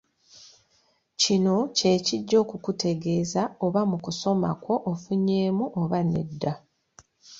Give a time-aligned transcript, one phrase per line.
[1.21, 6.53] Kino kye kijja okukutegeeza oba mu kusoma kwo ofunyeemu oba nedda.